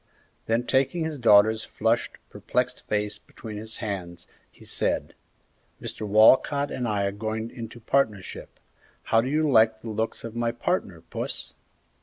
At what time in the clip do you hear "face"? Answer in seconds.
2.87-3.19